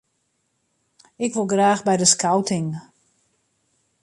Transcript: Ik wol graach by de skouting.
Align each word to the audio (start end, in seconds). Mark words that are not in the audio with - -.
Ik 1.25 1.31
wol 1.35 1.47
graach 1.53 1.81
by 1.87 1.95
de 2.01 2.07
skouting. 2.13 2.67